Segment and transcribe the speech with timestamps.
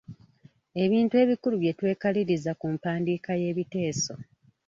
[0.83, 4.13] Ebintu ebikulu bye twekaliriza ku mpandiika y'ebiteeso.